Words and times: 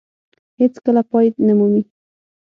هېڅ 0.59 0.73
کله 0.85 1.01
پای 1.11 1.27
نه 1.45 1.53
مومي. 1.57 1.83